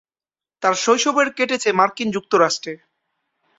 [0.63, 2.73] তার শৈশবের কেটেছে মার্কিন যুক্তরাষ্ট্রে।